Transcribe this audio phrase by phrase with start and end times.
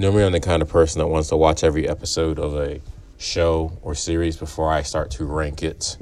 [0.00, 2.80] Normally, I'm the kind of person that wants to watch every episode of a
[3.18, 5.98] show or series before I start to rank it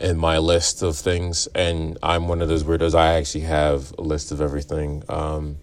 [0.00, 1.46] in my list of things.
[1.54, 2.96] And I'm one of those weirdos.
[2.96, 5.04] I actually have a list of everything.
[5.08, 5.56] Um,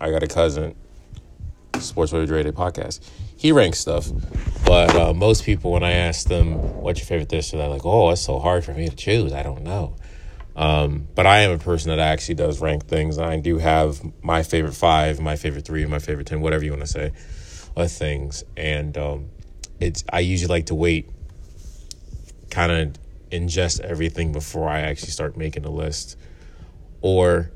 [0.00, 0.74] I got a cousin,
[1.78, 2.98] Sports Rated podcast.
[3.36, 4.10] He ranks stuff,
[4.64, 8.10] but uh, most people, when I ask them, "What's your favorite dish?" they're like, "Oh,
[8.10, 9.32] it's so hard for me to choose.
[9.32, 9.94] I don't know."
[10.56, 13.18] Um, but I am a person that actually does rank things.
[13.18, 16.80] I do have my favorite five, my favorite three, my favorite ten, whatever you want
[16.80, 17.12] to say,
[17.76, 18.42] of things.
[18.56, 19.28] And um,
[19.78, 21.10] it's I usually like to wait,
[22.50, 22.96] kind of
[23.30, 26.16] ingest everything before I actually start making a list,
[27.02, 27.50] or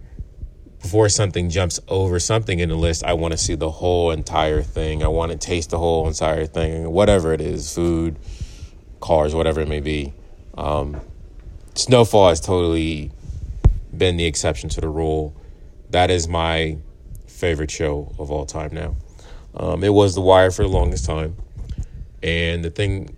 [0.82, 3.02] before something jumps over something in the list.
[3.04, 5.02] I want to see the whole entire thing.
[5.02, 8.18] I want to taste the whole entire thing, whatever it is, food,
[9.00, 10.12] cars, whatever it may be.
[10.58, 11.00] Um,
[11.74, 13.12] Snowfall has totally
[13.96, 15.34] been the exception to the rule.
[15.90, 16.78] That is my
[17.26, 18.96] favorite show of all time now.
[19.54, 21.36] Um, it was The Wire for the longest time.
[22.22, 23.16] And the thing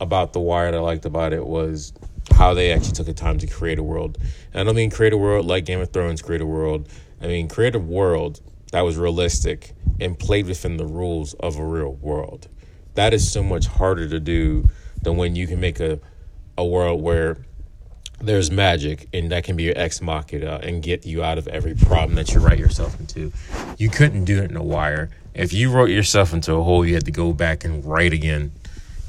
[0.00, 1.92] about The Wire that I liked about it was
[2.30, 4.18] how they actually took the time to create a world.
[4.52, 6.88] And I don't mean create a world like Game of Thrones create a world.
[7.20, 8.40] I mean create a world
[8.72, 12.48] that was realistic and played within the rules of a real world.
[12.94, 14.68] That is so much harder to do
[15.02, 16.00] than when you can make a,
[16.56, 17.44] a world where
[18.22, 21.74] there's magic and that can be your ex machina and get you out of every
[21.74, 23.32] problem that you write yourself into.
[23.78, 25.10] You couldn't do it in a wire.
[25.34, 28.52] If you wrote yourself into a hole, you had to go back and write again.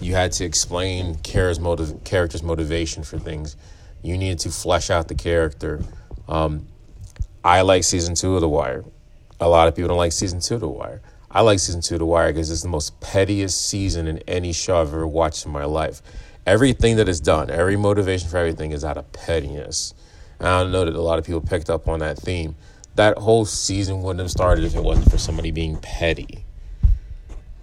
[0.01, 3.55] You had to explain character's, motiv- character's motivation for things.
[4.01, 5.81] You needed to flesh out the character.
[6.27, 6.67] Um,
[7.43, 8.83] I like season two of The Wire.
[9.39, 11.01] A lot of people don't like season two of The Wire.
[11.29, 14.53] I like season two of The Wire because it's the most pettiest season in any
[14.53, 16.01] show I've ever watched in my life
[16.45, 19.93] everything that is done, every motivation for everything is out of pettiness.
[20.39, 22.55] And I know that a lot of people picked up on that theme.
[22.95, 26.45] That whole season wouldn't have started if it wasn't for somebody being petty.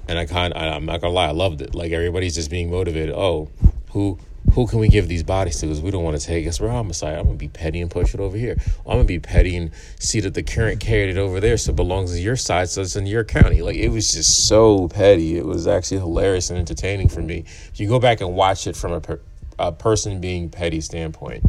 [0.08, 1.74] And I kind I'm not gonna lie, I loved it.
[1.74, 3.14] Like everybody's just being motivated.
[3.14, 3.48] Oh,
[3.92, 4.18] who
[4.54, 5.66] who can we give these bodies to?
[5.66, 6.60] Because we don't want to take us.
[6.60, 7.18] We're homicide.
[7.18, 8.56] I'm gonna be petty and push it over here.
[8.86, 11.76] I'm gonna be petty and see that the current carried it over there, so it
[11.76, 13.62] belongs to your side, so it's in your county.
[13.62, 15.36] Like it was just so petty.
[15.36, 17.44] It was actually hilarious and entertaining for me.
[17.72, 19.20] If you go back and watch it from a, per,
[19.58, 21.44] a person being petty standpoint,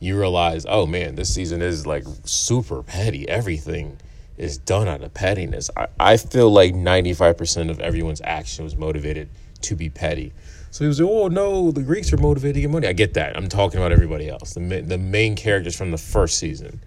[0.00, 3.28] you realize, oh man, this season is like super petty.
[3.28, 3.98] Everything
[4.38, 5.70] is done out of pettiness.
[5.76, 9.28] I, I feel like 95% of everyone's action was motivated
[9.62, 10.32] to be petty.
[10.70, 12.86] So he was like, oh no, the Greeks are motivated to get money.
[12.86, 13.36] I get that.
[13.36, 14.54] I'm talking about everybody else.
[14.54, 16.80] The, the main characters from the first season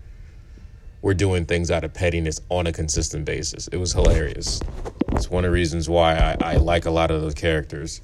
[1.02, 3.68] were doing things out of pettiness on a consistent basis.
[3.68, 4.62] It was hilarious.
[5.12, 8.02] It's one of the reasons why I, I like a lot of those characters.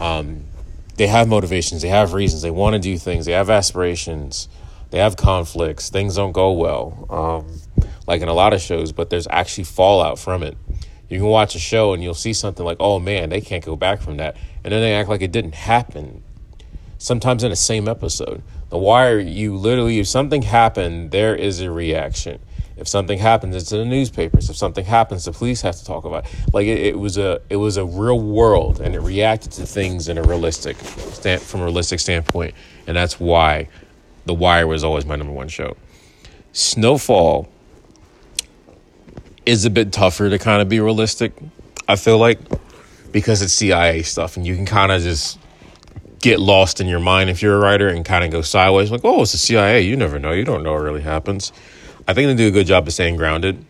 [0.00, 0.44] Um,
[0.96, 4.48] they have motivations, they have reasons, they want to do things, they have aspirations,
[4.90, 9.10] they have conflicts, things don't go well, um, like in a lot of shows, but
[9.10, 10.56] there's actually fallout from it.
[11.08, 13.76] You can watch a show and you'll see something like, oh man, they can't go
[13.76, 14.36] back from that.
[14.64, 16.22] And then they act like it didn't happen.
[16.98, 18.42] Sometimes in the same episode.
[18.70, 22.40] The Wire, you literally, if something happened, there is a reaction.
[22.76, 24.50] If something happens, it's in the newspapers.
[24.50, 26.32] If something happens, the police have to talk about it.
[26.52, 30.08] Like it, it was a, it was a real world, and it reacted to things
[30.08, 32.54] in a realistic, stand, from a realistic standpoint,
[32.86, 33.68] and that's why,
[34.26, 35.76] The Wire was always my number one show.
[36.52, 37.48] Snowfall
[39.46, 41.32] is a bit tougher to kind of be realistic.
[41.88, 42.38] I feel like
[43.12, 45.38] because it's CIA stuff, and you can kind of just
[46.20, 48.90] get lost in your mind if you're a writer and kind of go sideways.
[48.90, 49.82] Like, oh, it's the CIA.
[49.82, 50.32] You never know.
[50.32, 51.52] You don't know what really happens.
[52.08, 53.64] I think they do a good job of staying grounded.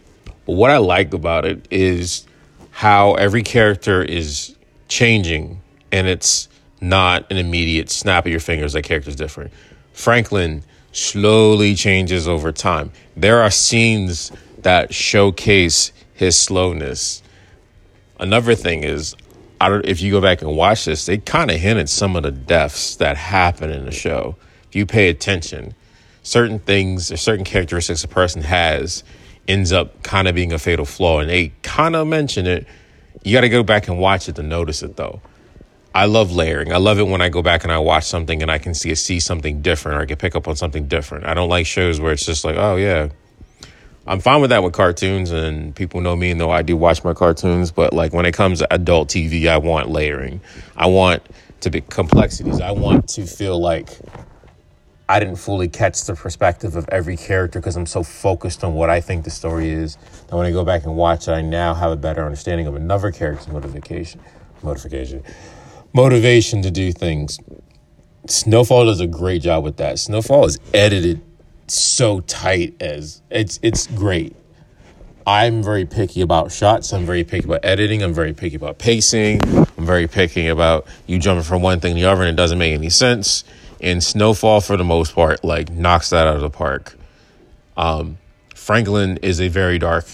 [0.47, 2.27] But what I like about it is
[2.71, 4.57] how every character is
[4.89, 5.61] changing,
[5.93, 6.49] and it's
[6.81, 8.73] not an immediate snap of your fingers.
[8.73, 9.53] That character's different.
[9.93, 10.63] Franklin
[10.93, 12.93] slowly changes over time.
[13.17, 14.33] There are scenes
[14.67, 17.23] that showcase his slowness.
[18.19, 19.15] Another thing is,
[19.61, 22.17] I don't, if you go back and watch this, they kind of hint at some
[22.17, 24.35] of the deaths that happen in the show.
[24.69, 25.77] If you pay attention,
[26.25, 29.05] certain things or certain characteristics a person has
[29.47, 32.67] ends up kind of being a fatal flaw, and they kind of mention it.
[33.23, 35.21] You got to go back and watch it to notice it, though.
[35.95, 36.73] I love layering.
[36.73, 38.93] I love it when I go back and I watch something and I can see
[38.97, 41.25] see something different or I can pick up on something different.
[41.25, 43.11] I don't like shows where it's just like, oh yeah,
[44.09, 47.03] I'm fine with that with cartoons, and people know me and know I do watch
[47.03, 47.73] my cartoons.
[47.73, 50.41] But like when it comes to adult TV, I want layering.
[50.77, 51.23] I want
[51.61, 52.61] to be complexities.
[52.61, 53.99] I want to feel like
[55.09, 58.91] I didn't fully catch the perspective of every character because I'm so focused on what
[58.91, 59.99] I think the story is.
[60.29, 62.77] And when I go back and watch it, I now have a better understanding of
[62.77, 64.21] another character's motivation,
[64.63, 65.25] motivation,
[65.93, 67.39] motivation to do things.
[68.29, 69.99] Snowfall does a great job with that.
[69.99, 71.21] Snowfall is edited
[71.75, 74.37] so tight as it's it's great.
[75.27, 76.93] I'm very picky about shots.
[76.93, 78.03] I'm very picky about editing.
[78.03, 79.41] I'm very picky about pacing.
[79.45, 82.59] I'm very picky about you jumping from one thing to the other and it doesn't
[82.59, 83.43] make any sense.
[83.81, 86.97] And Snowfall, for the most part, like knocks that out of the park.
[87.77, 88.19] Um,
[88.55, 90.07] Franklin is a very dark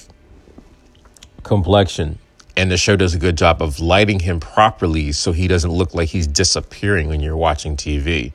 [1.42, 2.18] complexion,
[2.56, 5.94] and the show does a good job of lighting him properly so he doesn't look
[5.94, 8.32] like he's disappearing when you're watching TV.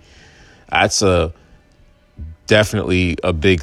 [0.70, 1.34] That's a
[2.48, 3.62] definitely a big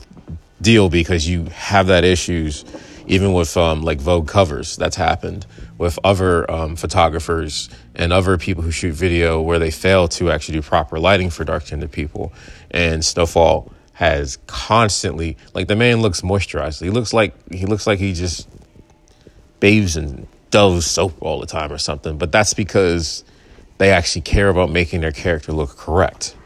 [0.60, 2.64] deal because you have that issues
[3.06, 4.76] even with um, like Vogue covers.
[4.76, 5.46] That's happened
[5.76, 10.54] with other um, photographers and other people who shoot video where they fail to actually
[10.54, 12.32] do proper lighting for dark skinned people.
[12.70, 16.82] And Snowfall has constantly like the man looks moisturized.
[16.82, 18.48] He looks like he looks like he just
[19.60, 22.16] bathes in Dove soap all the time or something.
[22.18, 23.24] But that's because
[23.78, 26.36] they actually care about making their character look correct,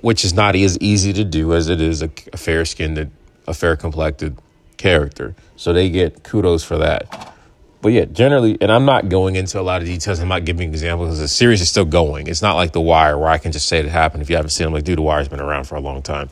[0.00, 3.10] which is not as easy to do as it is a, a fair skinned,
[3.46, 4.38] a fair complected
[4.76, 5.34] character.
[5.56, 7.34] So they get kudos for that.
[7.80, 10.18] But yeah, generally, and I'm not going into a lot of details.
[10.18, 12.26] I'm not giving examples because the series is still going.
[12.26, 14.22] It's not like The Wire where I can just say it happened.
[14.22, 16.02] If you haven't seen it, I'm like, dude, The Wire's been around for a long
[16.02, 16.28] time.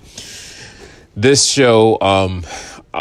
[1.14, 2.44] This show, um,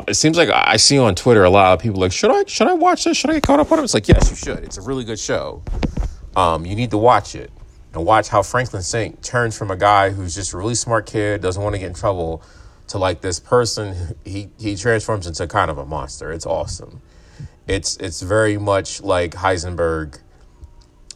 [0.08, 2.68] it seems like I see on Twitter a lot of people like, should I should
[2.68, 3.18] I watch this?
[3.18, 3.84] Should I get caught up on it?
[3.84, 4.64] It's like, yes, you should.
[4.64, 5.64] It's a really good show.
[6.36, 7.52] Um, you need to watch it
[7.96, 11.42] and watch how Franklin Saint turns from a guy who's just a really smart kid,
[11.42, 12.44] doesn't want to get in trouble,
[12.88, 14.16] to like this person.
[14.26, 16.32] He he transforms into kind of a monster.
[16.32, 17.02] It's awesome.
[17.68, 20.20] It's it's very much like Heisenberg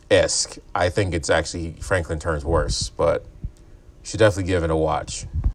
[0.10, 0.58] esque.
[0.74, 3.26] I think it's actually Franklin turns worse, but
[4.02, 5.26] should definitely give it a watch.